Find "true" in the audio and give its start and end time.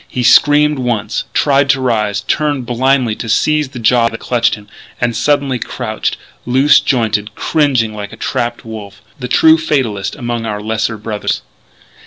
9.27-9.59